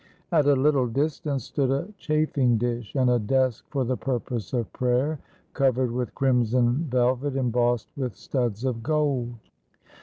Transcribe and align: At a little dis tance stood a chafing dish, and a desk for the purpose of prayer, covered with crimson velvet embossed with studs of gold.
At 0.31 0.47
a 0.47 0.55
little 0.55 0.87
dis 0.87 1.19
tance 1.19 1.43
stood 1.43 1.69
a 1.69 1.87
chafing 1.99 2.57
dish, 2.57 2.95
and 2.95 3.07
a 3.07 3.19
desk 3.19 3.65
for 3.69 3.85
the 3.85 3.95
purpose 3.97 4.51
of 4.51 4.73
prayer, 4.73 5.19
covered 5.53 5.91
with 5.91 6.15
crimson 6.15 6.87
velvet 6.89 7.35
embossed 7.35 7.89
with 7.95 8.15
studs 8.15 8.65
of 8.65 8.81
gold. 8.81 9.35